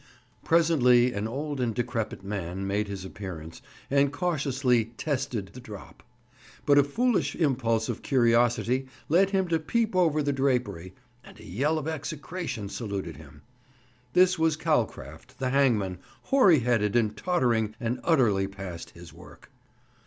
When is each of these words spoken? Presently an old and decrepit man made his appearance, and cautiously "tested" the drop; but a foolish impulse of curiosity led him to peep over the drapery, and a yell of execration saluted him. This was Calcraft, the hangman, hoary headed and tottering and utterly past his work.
Presently 0.43 1.13
an 1.13 1.27
old 1.27 1.59
and 1.61 1.75
decrepit 1.75 2.23
man 2.23 2.65
made 2.65 2.87
his 2.87 3.05
appearance, 3.05 3.61
and 3.91 4.11
cautiously 4.11 4.85
"tested" 4.97 5.51
the 5.53 5.59
drop; 5.59 6.01
but 6.65 6.79
a 6.79 6.83
foolish 6.83 7.35
impulse 7.35 7.87
of 7.87 8.01
curiosity 8.01 8.87
led 9.09 9.29
him 9.29 9.47
to 9.49 9.59
peep 9.59 9.95
over 9.95 10.23
the 10.23 10.33
drapery, 10.33 10.95
and 11.23 11.39
a 11.39 11.45
yell 11.45 11.77
of 11.77 11.87
execration 11.87 12.67
saluted 12.67 13.17
him. 13.17 13.43
This 14.13 14.39
was 14.39 14.55
Calcraft, 14.55 15.37
the 15.37 15.51
hangman, 15.51 15.99
hoary 16.23 16.61
headed 16.61 16.95
and 16.95 17.15
tottering 17.15 17.75
and 17.79 17.99
utterly 18.03 18.47
past 18.47 18.89
his 18.95 19.13
work. 19.13 19.51